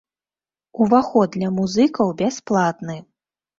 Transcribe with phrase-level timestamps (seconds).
[0.85, 2.99] Уваход для музыкаў бясплатны.